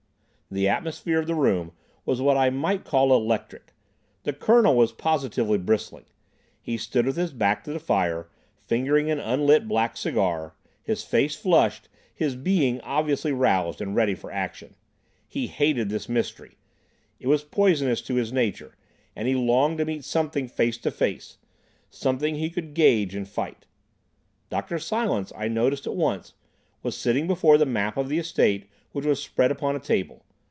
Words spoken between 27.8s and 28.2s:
of the